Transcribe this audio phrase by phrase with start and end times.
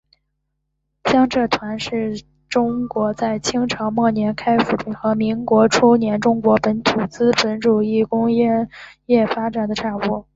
[1.03, 8.67] 江浙财团是中国在清朝末年开阜和民国初年中国本土资本主义工商
[9.05, 10.25] 业发展的产物。